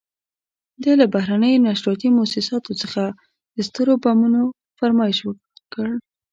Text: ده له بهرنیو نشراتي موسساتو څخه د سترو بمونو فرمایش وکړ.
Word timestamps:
ده 0.83 0.91
له 0.99 1.05
بهرنیو 1.13 1.63
نشراتي 1.67 2.09
موسساتو 2.17 2.71
څخه 2.81 3.03
د 3.53 3.57
سترو 3.67 3.93
بمونو 4.03 4.43
فرمایش 4.79 5.19
وکړ. 5.23 5.87